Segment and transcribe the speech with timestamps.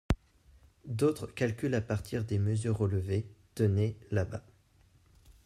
[0.87, 4.43] d’autres calculent à partir des mesures relevées, tenez, là-bas